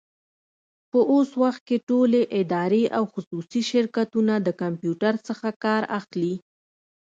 په 0.91 0.99
اوس 1.11 1.29
وخت 1.41 1.61
کي 1.67 1.77
ټولي 1.89 2.21
ادارې 2.41 2.83
او 2.97 3.03
خصوصي 3.13 3.61
شرکتونه 3.71 4.33
د 4.41 4.47
کمپيوټر 4.61 5.13
څخه 5.27 5.47
کار 5.63 5.81
اخلي. 5.99 6.33